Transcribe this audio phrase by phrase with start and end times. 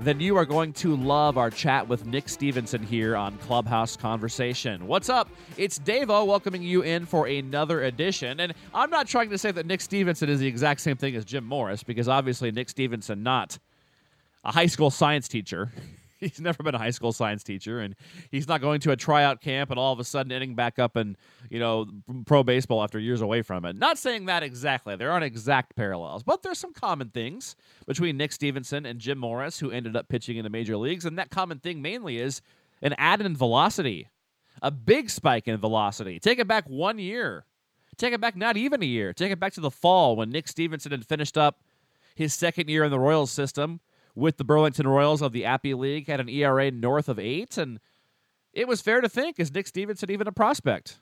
[0.00, 4.86] then you are going to love our chat with Nick Stevenson here on Clubhouse Conversation.
[4.86, 5.28] What's up?
[5.56, 8.40] It's Davo welcoming you in for another edition.
[8.40, 11.24] And I'm not trying to say that Nick Stevenson is the exact same thing as
[11.24, 13.58] Jim Morris, because obviously Nick Stevenson not
[14.44, 15.72] a high school science teacher.
[16.24, 17.94] He's never been a high school science teacher and
[18.30, 20.96] he's not going to a tryout camp and all of a sudden ending back up
[20.96, 21.16] in
[21.50, 21.86] you know
[22.26, 23.76] pro baseball after years away from it.
[23.76, 24.96] Not saying that exactly.
[24.96, 27.56] There aren't exact parallels but there's some common things
[27.86, 31.18] between nick stevenson and jim morris who ended up pitching in the major leagues and
[31.18, 32.40] that common thing mainly is
[32.82, 34.08] an add in velocity
[34.62, 36.18] a big spike in velocity.
[36.18, 37.44] Take it back one year.
[37.96, 39.12] Take it back not even a year.
[39.12, 41.60] Take it back to the fall when nick stevenson had finished up
[42.14, 43.80] his second year in the royals system
[44.14, 47.80] with the Burlington Royals of the Appy League, had an ERA north of eight, and
[48.52, 50.98] it was fair to think, is Nick Stevenson even a prospect?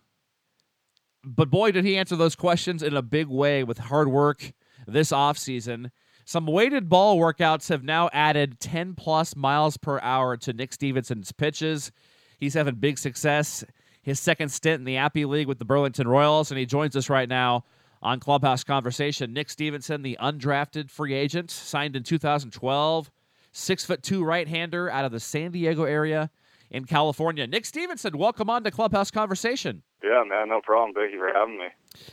[1.24, 4.52] But boy, did he answer those questions in a big way with hard work
[4.86, 5.90] this offseason.
[6.24, 11.32] Some weighted ball workouts have now added 10 plus miles per hour to Nick Stevenson's
[11.32, 11.92] pitches.
[12.38, 13.64] He's having big success.
[14.02, 17.08] His second stint in the Appy League with the Burlington Royals, and he joins us
[17.08, 17.64] right now
[18.02, 19.32] on Clubhouse Conversation.
[19.32, 23.10] Nick Stevenson, the undrafted free agent, signed in 2012,
[23.52, 26.30] six foot two right hander out of the San Diego area
[26.70, 27.46] in California.
[27.46, 29.82] Nick Stevenson, welcome on to Clubhouse Conversation.
[30.02, 30.94] Yeah, man, no problem.
[30.94, 31.68] Thank you for having me.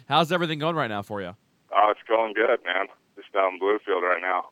[0.08, 1.36] How's everything going right now for you?
[1.76, 2.88] Oh, it's going good, man.
[3.16, 4.50] Just down in Bluefield right now.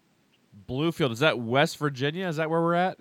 [0.68, 2.28] Bluefield, is that West Virginia?
[2.28, 2.98] Is that where we're at?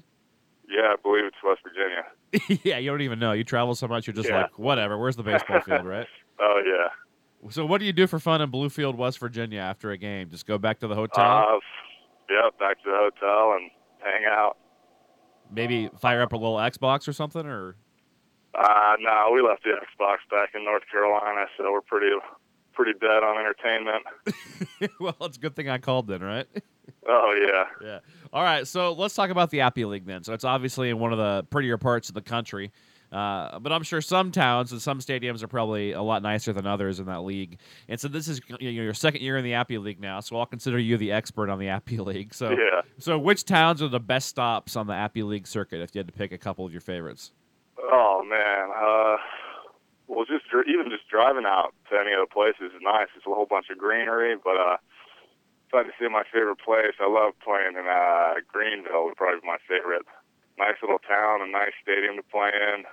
[0.69, 2.61] Yeah, I believe it's West Virginia.
[2.65, 3.33] yeah, you don't even know.
[3.33, 4.43] You travel so much, you're just yeah.
[4.43, 4.99] like, whatever.
[4.99, 6.07] Where's the baseball field, right?
[6.39, 6.89] Oh yeah.
[7.51, 10.31] So, what do you do for fun in Bluefield, West Virginia, after a game?
[10.31, 11.25] Just go back to the hotel?
[11.25, 11.61] Uh,
[12.29, 13.71] yeah, back to the hotel and
[14.01, 14.57] hang out.
[15.53, 17.77] Maybe fire up a little Xbox or something, or?
[18.55, 22.15] Uh, no, we left the Xbox back in North Carolina, so we're pretty
[22.73, 24.05] pretty dead on entertainment.
[25.01, 26.47] well, it's a good thing I called then, right?
[27.09, 27.87] Oh yeah.
[27.87, 27.99] Yeah.
[28.33, 30.25] All right, so let's talk about the Appy League then.
[30.25, 32.73] So it's obviously in one of the prettier parts of the country.
[33.13, 36.67] Uh, but I'm sure some towns and some stadiums are probably a lot nicer than
[36.67, 37.59] others in that league.
[37.89, 40.37] And so this is you know, your second year in the Appy League now, so
[40.37, 42.35] I'll consider you the expert on the Appy League.
[42.35, 42.83] So, yeah.
[42.99, 46.07] so which towns are the best stops on the Appy League circuit if you had
[46.09, 47.33] to pick a couple of your favorites?
[47.79, 49.17] Oh man, uh,
[50.09, 53.09] well, just even just driving out to any of the places is nice.
[53.17, 54.77] It's a whole bunch of greenery, but uh,
[55.69, 59.07] if I had to say my favorite place, I love playing in uh, Greeneville.
[59.07, 60.07] Would probably be my favorite
[60.59, 62.85] nice little town, a nice stadium to play in,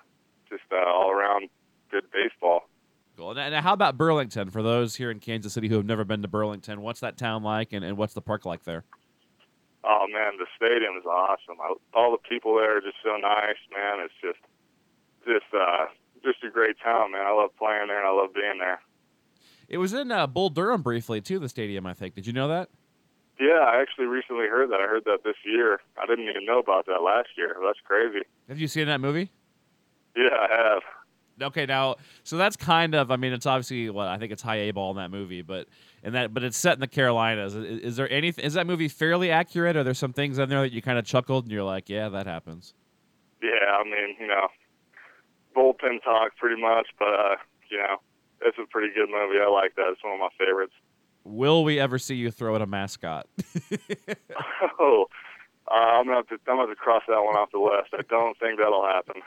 [0.50, 1.50] just uh, all around
[1.92, 2.70] good baseball.
[3.16, 3.38] Cool.
[3.38, 4.50] And how about Burlington?
[4.50, 7.44] For those here in Kansas City who have never been to Burlington, what's that town
[7.44, 8.84] like, and, and what's the park like there?
[9.84, 11.58] Oh man, the stadium is awesome.
[11.62, 14.00] I, all the people there are just so nice, man.
[14.06, 14.40] It's just,
[15.26, 15.86] just, uh,
[16.24, 17.26] just a great town, man.
[17.26, 18.82] I love playing there and I love being there.
[19.68, 21.38] It was in uh, Bull Durham briefly too.
[21.38, 22.16] The stadium, I think.
[22.16, 22.70] Did you know that?
[23.40, 24.80] Yeah, I actually recently heard that.
[24.80, 25.80] I heard that this year.
[26.02, 27.56] I didn't even know about that last year.
[27.66, 28.26] That's crazy.
[28.48, 29.32] Have you seen that movie?
[30.16, 30.82] Yeah, I have.
[31.42, 34.58] Okay, now so that's kind of I mean it's obviously what I think it's high
[34.58, 35.68] A ball in that movie, but
[36.04, 37.56] and that but it's set in the Carolinas.
[37.56, 38.46] Is, is there anything?
[38.46, 39.76] Is that movie fairly accurate?
[39.76, 42.08] Are there some things in there that you kind of chuckled and you're like, yeah,
[42.10, 42.76] that happens?
[43.42, 44.48] Yeah, I mean you know,
[45.58, 47.36] bullpen talk pretty much, but uh,
[47.72, 47.98] you know,
[48.42, 49.40] it's a pretty good movie.
[49.42, 49.90] I like that.
[49.92, 50.74] It's one of my favorites.
[51.24, 53.28] Will we ever see you throw at a mascot?
[54.80, 55.06] oh,
[55.70, 57.94] uh, I'm gonna have to I'm gonna have to cross that one off the list.
[57.94, 59.22] I don't think that'll happen.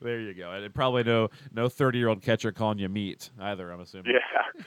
[0.00, 0.52] there you go.
[0.52, 3.70] And probably no no 30 year old catcher calling you meat either.
[3.70, 4.12] I'm assuming.
[4.14, 4.62] Yeah.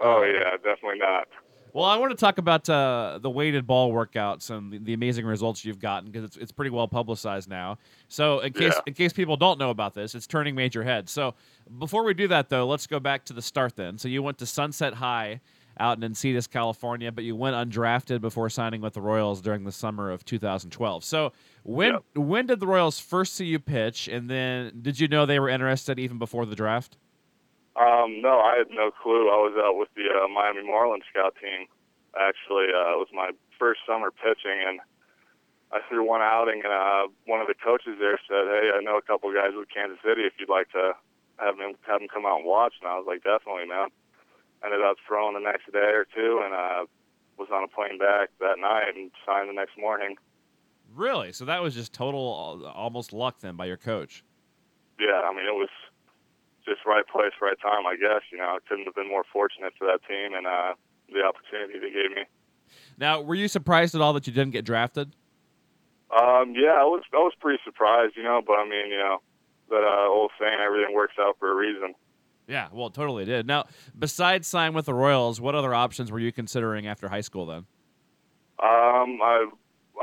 [0.00, 1.28] Oh yeah, definitely not.
[1.74, 5.26] Well, I want to talk about uh, the weighted ball workouts and the, the amazing
[5.26, 7.78] results you've gotten because it's, it's pretty well publicized now.
[8.06, 8.80] So, in case Yeah.
[8.86, 11.10] in case people don't know about this, it's turning major heads.
[11.10, 11.34] So,
[11.80, 13.74] before we do that, though, let's go back to the start.
[13.74, 15.40] Then, so you went to Sunset High
[15.78, 19.72] out in Encinitas, California, but you went undrafted before signing with the Royals during the
[19.72, 21.04] summer of 2012.
[21.04, 21.32] So,
[21.64, 22.02] when Yep.
[22.16, 25.48] when did the Royals first see you pitch, and then did you know they were
[25.48, 26.96] interested even before the draft?
[27.76, 29.28] Um, no, I had no clue.
[29.30, 31.66] I was out with the uh, Miami Marlins scout team.
[32.14, 34.78] Actually, uh, it was my first summer pitching, and
[35.72, 38.96] I threw one outing, and uh, one of the coaches there said, "Hey, I know
[38.96, 40.22] a couple guys with Kansas City.
[40.22, 40.94] If you'd like to
[41.42, 43.88] have them have them come out and watch." And I was like, "Definitely, man."
[44.64, 46.86] Ended up throwing the next day or two, and uh,
[47.36, 50.16] was on a plane back that night and signed the next morning.
[50.94, 51.32] Really?
[51.32, 54.24] So that was just total, uh, almost luck then by your coach.
[54.98, 55.70] Yeah, I mean it was
[56.64, 57.86] just right place, right time.
[57.86, 60.74] I guess you know I couldn't have been more fortunate for that team and uh,
[61.12, 62.24] the opportunity they gave me.
[62.96, 65.14] Now, were you surprised at all that you didn't get drafted?
[66.14, 69.18] Um, yeah, I was I was pretty surprised, you know, but I mean, you know,
[69.70, 71.94] that uh, old saying, everything works out for a reason.
[72.46, 73.46] Yeah, well, totally did.
[73.46, 73.64] Now,
[73.98, 77.66] besides sign with the Royals, what other options were you considering after high school then?
[78.62, 79.46] Um, I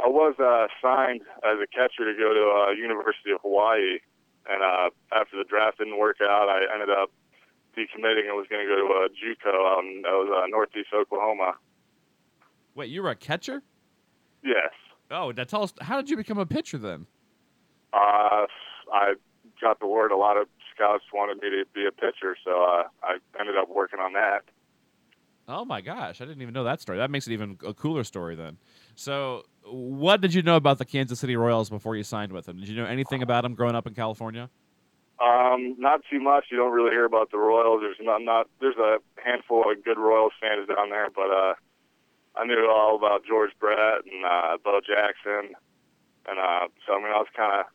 [0.04, 4.00] I was uh, signed as a catcher to go to uh, University of Hawaii,
[4.50, 7.12] and uh, after the draft didn't work out, I ended up
[7.78, 10.90] decommitting and was going to go to uh, JUCO out in that was uh, Northeast
[10.94, 11.54] Oklahoma.
[12.76, 13.62] Wait, you were a catcher?
[14.44, 14.72] Yes.
[15.10, 17.06] Oh, now tell us, how did you become a pitcher then?
[17.94, 18.48] Uh,
[18.94, 19.14] I
[19.62, 22.84] got the word a lot of scouts wanted me to be a pitcher, so uh,
[23.04, 24.44] I ended up working on that.
[25.48, 26.98] Oh my gosh, I didn't even know that story.
[26.98, 28.58] That makes it even a cooler story then.
[28.96, 32.60] So, what did you know about the Kansas City Royals before you signed with them?
[32.60, 34.50] Did you know anything about them growing up in California?
[35.22, 36.46] Um, not too much.
[36.50, 37.82] You don't really hear about the Royals.
[37.82, 41.54] There's not not there's a handful of good Royals fans down there, but uh,
[42.36, 45.54] I knew all about George Brett and uh, Bo Jackson,
[46.28, 47.66] and uh, so I mean I was kind of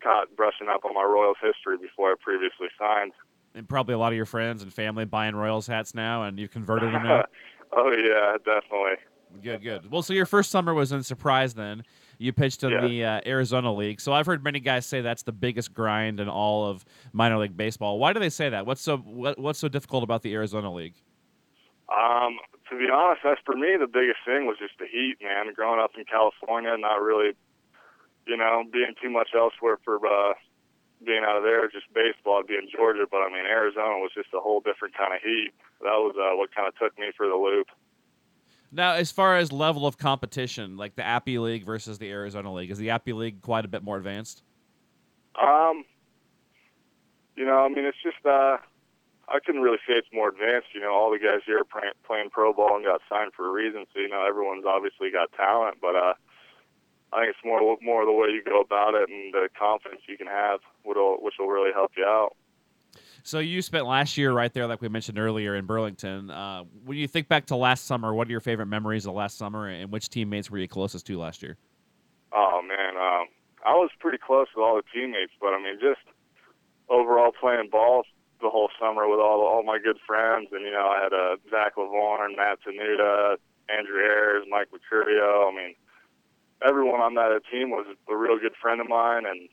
[0.00, 3.12] caught brushing up on my Royals history before I previously signed.
[3.54, 6.48] And probably a lot of your friends and family buying Royals hats now, and you
[6.48, 7.24] converted them now.
[7.72, 8.96] oh yeah, definitely.
[9.42, 9.90] Good, good.
[9.90, 11.54] Well, so your first summer was in Surprise.
[11.54, 11.84] Then
[12.18, 12.80] you pitched in Yeah.
[12.86, 14.00] the uh, Arizona League.
[14.00, 17.56] So I've heard many guys say that's the biggest grind in all of minor league
[17.56, 17.98] baseball.
[18.00, 18.66] Why do they say that?
[18.66, 20.94] What's so what, what's so difficult about the Arizona League?
[21.88, 22.38] Um,
[22.70, 25.52] to be honest, that's for me the biggest thing was just the heat, man.
[25.54, 27.32] Growing up in California, not really,
[28.30, 30.34] you know, being too much elsewhere for uh,
[31.04, 33.06] being out of there, just baseball, being Georgia.
[33.10, 35.50] But I mean, Arizona was just a whole different kind of heat.
[35.82, 37.66] That was uh, what kind of took me for the loop.
[38.70, 42.70] Now, as far as level of competition, like the Appy League versus the Arizona League,
[42.70, 44.44] is the Appy League quite a bit more advanced?
[45.42, 45.84] Um,
[47.34, 48.58] you know, I mean, it's just uh,
[49.26, 50.68] I couldn't really say it's more advanced.
[50.72, 53.48] You know, all the guys here are playing, playing pro ball and got signed for
[53.48, 53.86] a reason.
[53.92, 56.14] So you know, everyone's obviously got talent, but uh,
[57.12, 60.16] I think it's more more the way you go about it and the confidence you
[60.16, 62.36] can have, which will really help you out.
[63.22, 66.30] So you spent last year right there, like we mentioned earlier, in Burlington.
[66.30, 69.36] Uh, when you think back to last summer, what are your favorite memories of last
[69.36, 71.56] summer, and which teammates were you closest to last year?
[72.32, 73.26] Oh man, um,
[73.66, 76.00] I was pretty close with all the teammates, but I mean, just
[76.88, 78.04] overall playing ball
[78.40, 81.36] the whole summer with all all my good friends, and you know, I had uh,
[81.50, 83.36] Zach Lovvorn, Matt Tenuta,
[83.68, 85.52] Andrew Ayers, Mike Mercurio.
[85.52, 85.74] I mean,
[86.66, 89.48] everyone on that team was a real good friend of mine, and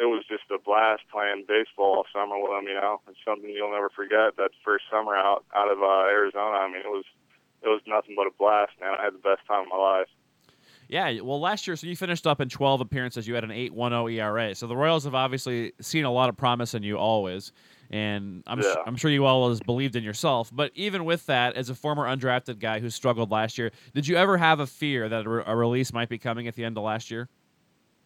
[0.00, 2.68] it was just a blast playing baseball all summer with them.
[2.68, 4.36] You know, it's something you'll never forget.
[4.36, 7.04] That first summer out out of uh, Arizona, I mean, it was
[7.62, 8.94] it was nothing but a blast, man.
[8.98, 10.10] I had the best time of my life.
[10.90, 13.28] Yeah, well, last year, so you finished up in 12 appearances.
[13.28, 14.56] You had an 8.10 ERA.
[14.56, 17.52] So the Royals have obviously seen a lot of promise in you always,
[17.90, 18.74] and I'm Yeah.
[18.84, 20.50] I'm sure you all always believed in yourself.
[20.52, 24.16] But even with that, as a former undrafted guy who struggled last year, did you
[24.16, 26.76] ever have a fear that a, re- a release might be coming at the end
[26.76, 27.28] of last year?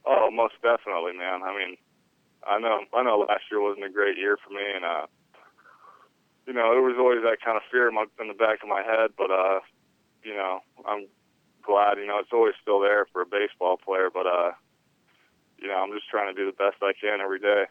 [0.05, 1.41] Oh, most definitely, man.
[1.43, 1.77] I mean,
[2.47, 5.07] I know I know last year wasn't a great year for me, and uh,
[6.47, 8.69] you know, there was always that kind of fear in, my, in the back of
[8.69, 9.13] my head.
[9.17, 9.61] But uh,
[10.23, 11.07] you know, I'm
[11.67, 11.99] glad.
[11.99, 14.09] You know, it's always still there for a baseball player.
[14.13, 14.53] But uh,
[15.59, 17.65] you know, I'm just trying to do the best I can every day.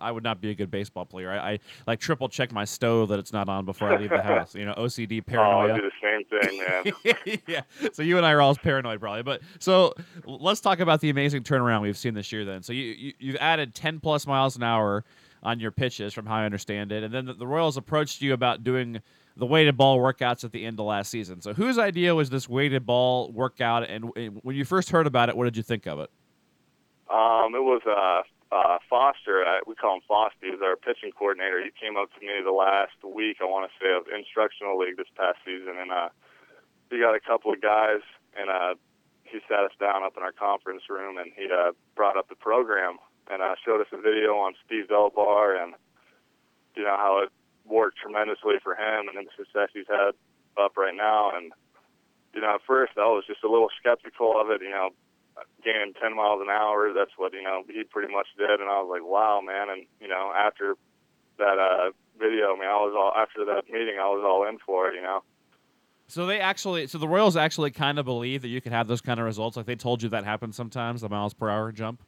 [0.00, 1.30] I would not be a good baseball player.
[1.30, 4.22] I, I like triple check my stove that it's not on before I leave the
[4.22, 4.54] house.
[4.54, 5.70] You know, OCD paranoia.
[5.70, 7.40] Oh, I do the same thing, man.
[7.46, 7.62] yeah.
[7.92, 9.22] So you and I are all paranoid, probably.
[9.22, 12.44] But so let's talk about the amazing turnaround we've seen this year.
[12.44, 15.04] Then, so you, you you've added ten plus miles an hour
[15.42, 18.32] on your pitches, from how I understand it, and then the, the Royals approached you
[18.32, 19.00] about doing
[19.36, 21.40] the weighted ball workouts at the end of last season.
[21.40, 23.88] So whose idea was this weighted ball workout?
[23.88, 24.10] And,
[24.42, 26.10] when you first heard about it, what did you think of it?
[27.10, 28.22] Um, it was uh,
[28.54, 29.44] uh, Foster.
[29.44, 30.52] Uh, we call him Fosty.
[30.52, 31.62] He's our pitching coordinator.
[31.62, 34.96] He came up to me the last week, I want to say, of instructional league
[34.96, 36.08] this past season, and uh,
[36.90, 38.00] he got a couple of guys,
[38.38, 38.74] and uh,
[39.24, 42.36] he sat us down up in our conference room, and he uh, brought up the
[42.36, 42.98] program,
[43.30, 45.74] and uh, showed us a video on Steve Delabar, and
[46.76, 47.30] you know how it
[47.66, 50.14] worked tremendously for him, and the success he's had
[50.56, 51.52] up right now, and
[52.34, 54.90] you know, at first I was just a little skeptical of it, you know,
[55.64, 56.92] gaining 10 miles an hour.
[56.92, 58.60] That's what, you know, he pretty much did.
[58.60, 59.70] And I was like, wow, man.
[59.70, 60.74] And, you know, after
[61.38, 64.58] that uh, video, I mean, I was all, after that meeting, I was all in
[64.58, 65.22] for it, you know.
[66.06, 69.00] So they actually, so the Royals actually kind of believe that you could have those
[69.00, 69.56] kind of results.
[69.56, 72.02] Like they told you that happens sometimes, the miles per hour jump.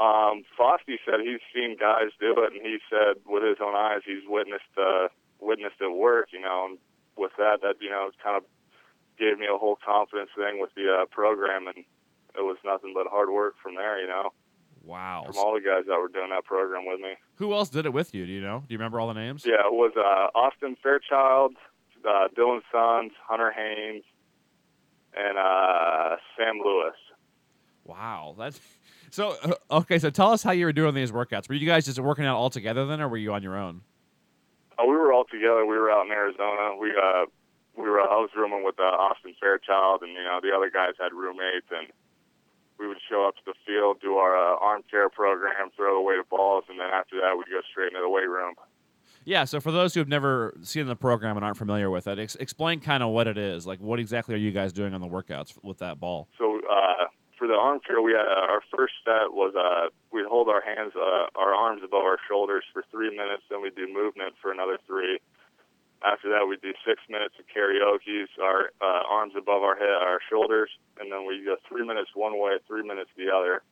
[0.00, 4.00] Um, Fosty said he's seen guys do it, and he said with his own eyes
[4.06, 5.08] he's witnessed uh,
[5.40, 6.28] witnessed it work.
[6.32, 6.78] You know, and
[7.16, 8.44] with that, that you know, kind of
[9.18, 11.78] gave me a whole confidence thing with the uh, program, and
[12.34, 14.00] it was nothing but hard work from there.
[14.00, 14.30] You know,
[14.82, 15.24] Wow.
[15.26, 17.12] from all the guys that were doing that program with me.
[17.34, 18.24] Who else did it with you?
[18.24, 18.60] Do you know?
[18.66, 19.44] Do you remember all the names?
[19.44, 21.52] Yeah, it was uh, Austin Fairchild,
[22.08, 24.04] uh, Dylan Sons, Hunter Haynes,
[25.14, 26.94] and uh, Sam Lewis.
[27.84, 28.34] Wow.
[28.38, 28.60] That's
[29.10, 29.98] so uh, okay.
[29.98, 31.48] So tell us how you were doing these workouts.
[31.48, 33.82] Were you guys just working out all together then, or were you on your own?
[34.78, 35.66] Uh, we were all together.
[35.66, 36.76] We were out in Arizona.
[36.80, 37.26] We uh,
[37.76, 38.00] we were.
[38.00, 41.66] I was rooming with uh, Austin Fairchild, and you know the other guys had roommates,
[41.70, 41.88] and
[42.78, 46.00] we would show up to the field, do our uh, arm care program, throw the
[46.00, 48.54] weighted balls, and then after that we'd go straight into the weight room.
[49.24, 49.44] Yeah.
[49.44, 52.36] So for those who have never seen the program and aren't familiar with it, ex-
[52.36, 53.66] explain kind of what it is.
[53.66, 56.28] Like, what exactly are you guys doing on the workouts with that ball?
[56.38, 57.04] So uh,
[57.40, 60.60] for the arm care, we had uh, our first set was uh, we'd hold our
[60.60, 64.52] hands, uh, our arms above our shoulders for three minutes, then we'd do movement for
[64.52, 65.18] another three.
[66.04, 70.20] After that, we'd do six minutes of karaoke, our uh, arms above our head, our
[70.28, 70.68] shoulders,
[71.00, 73.64] and then we go three minutes one way, three minutes the other.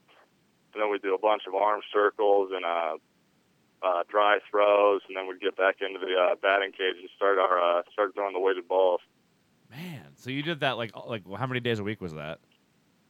[0.72, 2.96] And then we do a bunch of arm circles and uh,
[3.84, 7.36] uh, dry throws, and then we'd get back into the uh, batting cage and start
[7.36, 9.00] our uh, start throwing the weighted balls.
[9.70, 12.40] Man, so you did that like like how many days a week was that?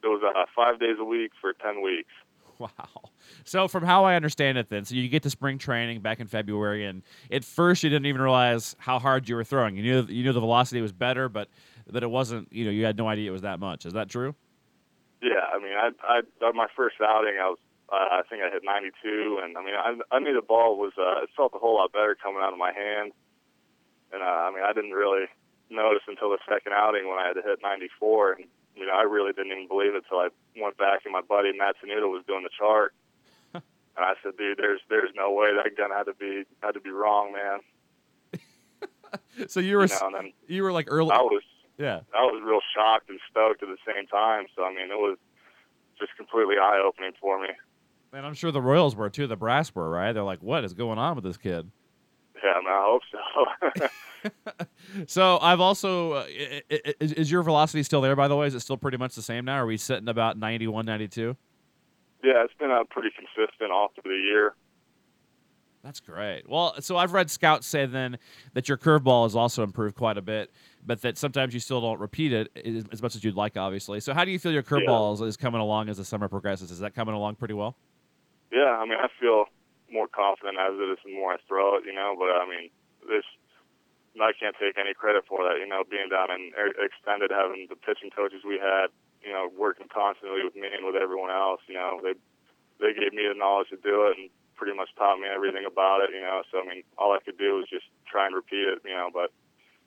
[0.02, 2.11] It was uh, five days a week for ten weeks.
[2.59, 3.11] Wow.
[3.45, 6.26] So from how I understand it, then, so you get to spring training back in
[6.26, 9.76] February, and at first you didn't even realize how hard you were throwing.
[9.76, 11.49] You knew you knew the velocity was better, but
[11.87, 12.52] that it wasn't.
[12.52, 13.87] You know, you had no idea it was that much.
[13.87, 14.35] Is that true?
[15.23, 17.59] Yeah, I mean, I, I on my first outing, I was,
[17.90, 20.93] uh, I think I hit 92, and I mean, I, I knew the ball was,
[20.99, 23.12] uh, it felt a whole lot better coming out of my hand,
[24.12, 25.26] and uh, I mean, I didn't really
[25.71, 28.45] notice until the second outing when I had to hit 94, and
[28.78, 30.28] you know, I really didn't even believe it until I
[30.61, 32.94] went back and my buddy Matt Tenuta was doing the chart,
[33.54, 33.62] and
[33.97, 36.90] I said, dude, there's, there's no way that gun had to be, had to be
[36.90, 37.61] wrong, man.
[39.47, 41.12] So you were You know, you were like early.
[41.12, 41.42] I was,
[41.78, 42.00] Yeah.
[42.14, 44.47] I was real shocked and stoked at the same time.
[44.54, 45.16] So I mean, it was
[45.99, 47.49] just completely eye opening for me.
[48.12, 49.26] And I'm sure the Royals were too.
[49.26, 50.12] The brass were right.
[50.12, 51.70] They're like, what is going on with this kid?
[52.42, 53.88] Yeah, I, I hope so.
[55.07, 56.26] So I've also uh,
[56.99, 58.16] is, is your velocity still there?
[58.16, 59.54] By the way, is it still pretty much the same now?
[59.57, 61.37] Are we sitting about 91, 92?
[62.23, 64.54] yeah, it's been uh, pretty consistent all through the year.
[65.85, 66.49] That's great.
[66.49, 68.18] Well, so I've read scouts say then
[68.54, 70.50] that your curveball has also improved quite a bit,
[70.85, 72.50] but that sometimes you still don't repeat it
[72.90, 74.00] as, much as you'd like, obviously.
[74.00, 76.71] So how do you feel your curveball is, is coming along as the summer progresses?
[76.73, 77.76] Is that coming along pretty well?
[78.52, 79.45] Yeah, I mean, I feel
[79.92, 82.14] more confident as it is the more I throw it, you know.
[82.18, 82.71] But I mean,
[83.09, 83.25] this
[84.21, 85.61] I can't take any credit for that.
[85.61, 88.90] You know, being down in extended, having the pitching coaches we had,
[89.23, 91.61] you know, working constantly with me and with everyone else.
[91.68, 92.14] You know, they
[92.80, 96.02] they gave me the knowledge to do it and pretty much taught me everything about
[96.02, 96.11] it.
[96.11, 98.83] You know, so I mean, all I could do was just try and repeat it.
[98.85, 99.30] You know, but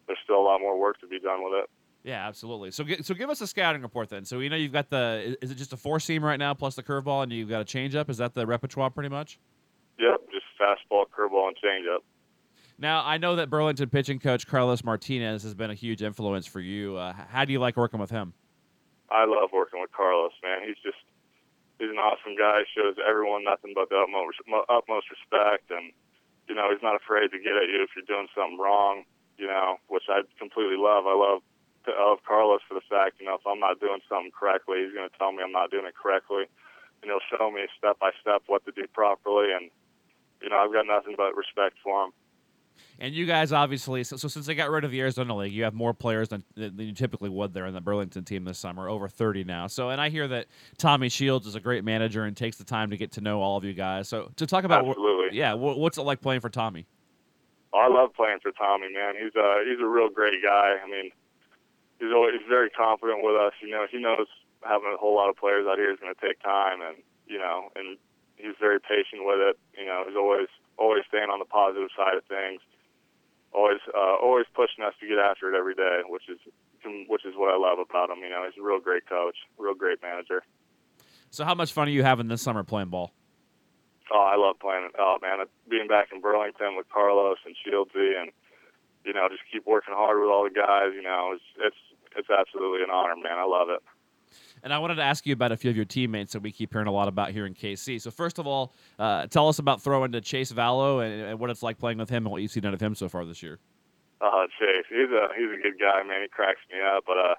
[0.07, 1.69] there's still a lot more work to be done with it.
[2.03, 2.71] Yeah, absolutely.
[2.71, 4.25] So, so give us a scouting report then.
[4.25, 6.75] So, you know, you've got the is it just a four seam right now plus
[6.75, 8.09] the curveball, and you've got a changeup.
[8.09, 9.39] Is that the repertoire pretty much?
[10.61, 11.99] Fastball, curveball, and changeup.
[12.77, 16.59] Now, I know that Burlington pitching coach Carlos Martinez has been a huge influence for
[16.59, 16.97] you.
[16.97, 18.33] Uh, how do you like working with him?
[19.09, 20.59] I love working with Carlos, man.
[20.65, 21.01] He's just
[21.79, 22.63] he's an awesome guy.
[22.63, 24.37] He shows everyone nothing but the utmost
[24.69, 25.91] utmost respect, and
[26.47, 29.03] you know he's not afraid to get at you if you're doing something wrong.
[29.37, 31.07] You know, which I completely love.
[31.07, 31.41] I love
[31.87, 34.93] I love Carlos for the fact, you know, if I'm not doing something correctly, he's
[34.93, 36.45] going to tell me I'm not doing it correctly,
[37.01, 39.49] and he'll show me step by step what to do properly.
[39.49, 39.71] And
[40.41, 42.11] you know, I've got nothing but respect for him.
[42.99, 45.63] And you guys obviously, so, so since they got rid of the Arizona League, you
[45.63, 48.87] have more players than, than you typically would there in the Burlington team this summer,
[48.87, 49.67] over 30 now.
[49.67, 52.91] So, and I hear that Tommy Shields is a great manager and takes the time
[52.91, 54.07] to get to know all of you guys.
[54.07, 55.37] So, to talk about, Absolutely.
[55.37, 56.85] yeah, wh- what's it like playing for Tommy?
[57.73, 59.15] Oh, I love playing for Tommy, man.
[59.15, 60.75] He's a he's a real great guy.
[60.83, 61.09] I mean,
[61.99, 63.53] he's always he's very confident with us.
[63.61, 64.27] You know, he knows
[64.61, 67.39] having a whole lot of players out here is going to take time, and you
[67.39, 67.97] know, and
[68.41, 69.55] he's very patient with it.
[69.77, 72.61] You know, he's always always staying on the positive side of things.
[73.53, 76.39] Always uh, always pushing us to get after it every day, which is
[77.07, 78.23] which is what I love about him.
[78.23, 80.43] You know, he's a real great coach, real great manager.
[81.29, 83.13] So, how much fun are you having this summer playing ball?
[84.11, 84.89] Oh, I love playing.
[84.99, 88.31] Oh man, being back in Burlington with Carlos and Shieldsy, and
[89.05, 90.91] you know, just keep working hard with all the guys.
[90.95, 91.81] You know, it's it's
[92.17, 93.39] it's absolutely an honor, man.
[93.39, 93.79] I love it.
[94.63, 96.71] And I wanted to ask you about a few of your teammates that we keep
[96.71, 97.99] hearing a lot about here in KC.
[97.99, 101.49] So, first of all, uh, tell us about throwing to Chase Vallot and, and what
[101.49, 103.41] it's like playing with him and what you've seen out of him so far this
[103.41, 103.59] year.
[104.21, 106.21] Uh, Chase, he's a he's a good guy, man.
[106.21, 107.35] He cracks me up, but uh,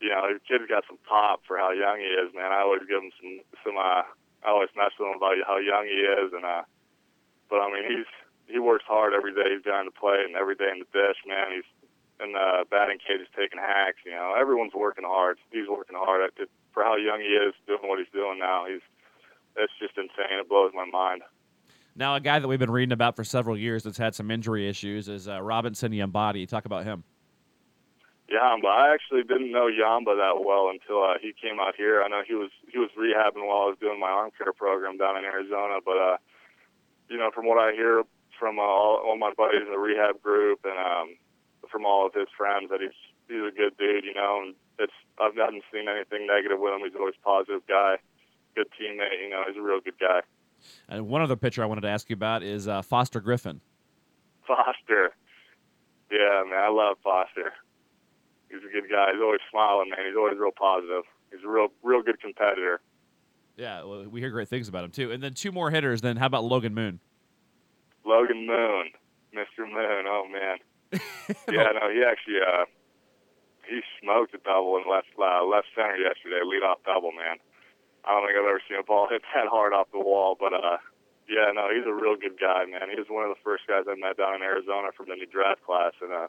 [0.00, 2.50] you know, the kid's got some pop for how young he is, man.
[2.50, 4.02] I always give him some some uh,
[4.42, 6.66] I always mess with him about how young he is, and uh,
[7.48, 8.10] but I mean, he's
[8.50, 9.54] he works hard every day.
[9.54, 11.54] He's down to play and every day in the dish, man.
[11.54, 11.70] He's
[12.22, 13.98] in the batting cage, he's taking hacks.
[14.04, 15.38] You know, everyone's working hard.
[15.50, 16.30] He's working hard.
[16.72, 18.66] For how young he is, doing what he's doing now.
[18.68, 18.82] He's
[19.56, 20.38] it's just insane.
[20.38, 21.22] It blows my mind.
[21.96, 24.68] Now, a guy that we've been reading about for several years that's had some injury
[24.68, 26.46] issues is uh, Robinson Yambati.
[26.46, 27.02] Talk about him.
[28.30, 32.02] Yamba, I actually didn't know Yamba that well until uh, he came out here.
[32.02, 34.98] I know he was he was rehabbing while I was doing my arm care program
[34.98, 36.16] down in Arizona, but uh,
[37.08, 38.04] you know, from what I hear
[38.38, 41.16] from uh, all, all my buddies in the rehab group and um,
[41.70, 42.96] from all of his friends, that he's
[43.28, 44.04] he's a good dude.
[44.04, 46.80] You know, and it's I've not seen anything negative with him.
[46.84, 47.96] He's always a positive guy,
[48.54, 49.22] good teammate.
[49.22, 50.20] You know, he's a real good guy.
[50.88, 53.60] And one other pitcher I wanted to ask you about is uh, Foster Griffin.
[54.46, 55.14] Foster,
[56.10, 57.52] yeah, man, I love Foster.
[58.50, 59.12] He's a good guy.
[59.12, 60.00] He's always smiling, man.
[60.06, 61.04] He's always real positive.
[61.30, 62.80] He's a real, real good competitor.
[63.56, 65.12] Yeah, well, we hear great things about him too.
[65.12, 66.00] And then two more hitters.
[66.00, 66.98] Then how about Logan Moon?
[68.04, 68.90] Logan Moon,
[69.34, 69.60] Mr.
[69.60, 70.06] Moon.
[70.06, 70.58] Oh man.
[71.50, 72.64] yeah, no, he actually uh,
[73.66, 77.38] he smoked a double in left uh, left center yesterday, lead off double, man.
[78.04, 80.52] I don't think I've ever seen a ball hit that hard off the wall, but
[80.52, 80.78] uh,
[81.30, 82.90] yeah, no, he's a real good guy, man.
[82.90, 85.30] He was one of the first guys I met down in Arizona from the new
[85.30, 86.26] draft class, and uh,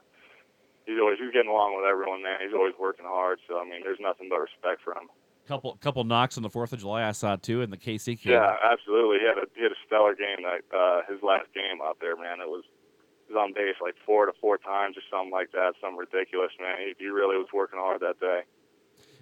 [0.86, 2.38] he's always he's getting along with everyone, man.
[2.44, 5.10] He's always working hard, so I mean, there's nothing but respect for him.
[5.50, 8.24] Couple couple knocks on the Fourth of July I saw too in the KC.
[8.24, 9.18] Yeah, absolutely.
[9.20, 12.16] He had a he had a stellar game that uh, his last game out there,
[12.16, 12.40] man.
[12.40, 12.64] It was
[13.32, 16.78] was on base like four to four times or something like that, something ridiculous, man.
[16.80, 18.42] He, he really was working hard that day.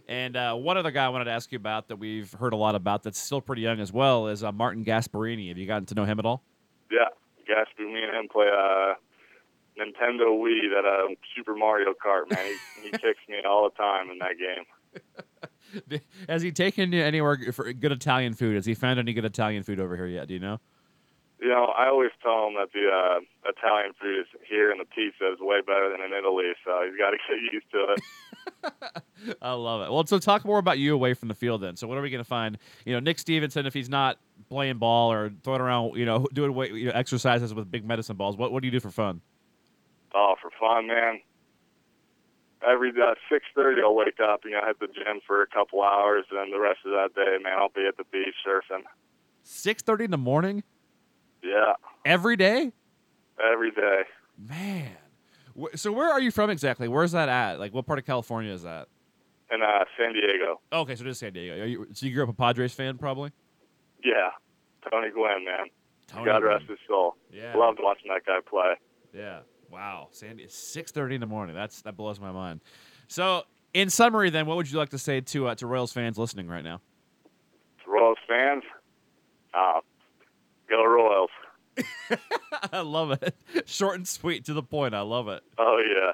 [0.07, 2.55] And uh, one other guy I wanted to ask you about that we've heard a
[2.55, 5.49] lot about that's still pretty young as well is uh, Martin Gasparini.
[5.49, 6.43] Have you gotten to know him at all?
[6.91, 7.09] Yeah,
[7.47, 7.93] Gasparini.
[7.93, 8.95] Me and him play uh,
[9.79, 12.29] Nintendo Wii, that uh, Super Mario Kart.
[12.31, 16.01] Man, he, he kicks me all the time in that game.
[16.27, 18.55] Has he taken you anywhere for good Italian food?
[18.55, 20.27] Has he found any good Italian food over here yet?
[20.27, 20.59] Do you know?
[21.41, 23.19] You know, I always tell him that the uh,
[23.49, 26.97] Italian food is here and the pizza is way better than in Italy, so he's
[26.97, 29.37] got to get used to it.
[29.41, 29.91] I love it.
[29.91, 31.77] Well, so talk more about you away from the field then.
[31.77, 32.57] So what are we going to find?
[32.85, 34.17] You know, Nick Stevenson, if he's not
[34.49, 38.17] playing ball or throwing around, you know, doing weight, you know, exercises with big medicine
[38.17, 39.21] balls, what what do you do for fun?
[40.13, 41.21] Oh, for fun, man.
[42.67, 44.41] Every uh, six thirty, I'll wake up.
[44.43, 47.15] You know, hit the gym for a couple hours, and then the rest of that
[47.15, 48.83] day, man, I'll be at the beach surfing.
[49.43, 50.63] Six thirty in the morning.
[51.43, 51.73] Yeah.
[52.05, 52.71] Every day.
[53.51, 54.01] Every day.
[54.37, 54.91] Man.
[55.75, 56.87] So where are you from exactly?
[56.87, 57.59] Where's that at?
[57.59, 58.87] Like, what part of California is that?
[59.51, 60.61] In uh, San Diego.
[60.71, 61.65] okay, so just San Diego.
[61.65, 63.31] You, so you grew up a Padres fan, probably.
[64.03, 64.29] Yeah,
[64.89, 65.67] Tony Gwynn, man.
[66.07, 67.15] Tony God rest his soul.
[67.31, 67.55] Yeah.
[67.55, 68.73] Loved watching that guy play.
[69.13, 69.39] Yeah.
[69.71, 70.07] Wow.
[70.11, 71.55] Sandy, six thirty in the morning.
[71.55, 72.61] That's that blows my mind.
[73.07, 76.17] So, in summary, then, what would you like to say to uh, to Royals fans
[76.17, 76.81] listening right now?
[77.83, 78.63] To Royals fans,
[80.69, 81.29] go Royals.
[82.73, 83.35] I love it.
[83.65, 84.93] Short and sweet to the point.
[84.93, 85.41] I love it.
[85.57, 86.13] Oh yeah.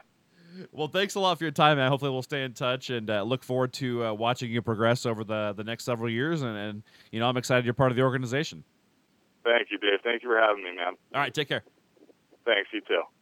[0.71, 1.89] Well, thanks a lot for your time, man.
[1.89, 5.23] Hopefully, we'll stay in touch and uh, look forward to uh, watching you progress over
[5.23, 6.41] the the next several years.
[6.41, 8.63] And, and you know, I'm excited you're part of the organization.
[9.43, 9.99] Thank you, Dave.
[10.03, 10.93] Thank you for having me, man.
[11.13, 11.63] All right, take care.
[12.45, 12.69] Thanks.
[12.73, 13.01] You too.